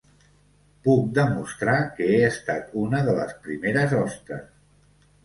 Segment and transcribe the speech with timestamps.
[0.85, 4.43] Puc demostrar que he estat una de les primeres hostes.